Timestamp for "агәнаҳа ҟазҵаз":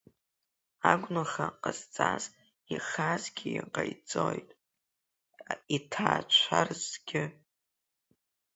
0.91-2.23